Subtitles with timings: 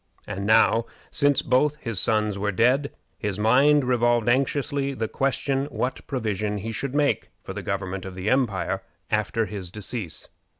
[0.25, 6.07] And now, since both his sons were dead, his mind revolved anxiously the question what
[6.07, 10.27] provision he should make for the government of the empire after his decease.